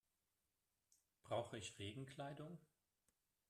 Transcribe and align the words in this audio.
Brauche 1.25 1.57
ich 1.59 1.77
Regenkleidung? 1.77 2.57